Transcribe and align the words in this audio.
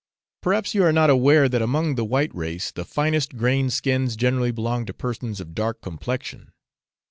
Perhaps 0.41 0.73
you 0.73 0.83
are 0.83 0.91
not 0.91 1.11
aware 1.11 1.47
that 1.47 1.61
among 1.61 1.93
the 1.93 2.03
white 2.03 2.33
race 2.33 2.71
the 2.71 2.85
finest 2.85 3.37
grained 3.37 3.71
skins 3.71 4.15
generally 4.15 4.49
belong 4.49 4.83
to 4.87 4.95
persons 4.95 5.39
of 5.39 5.53
dark 5.53 5.79
complexion. 5.79 6.51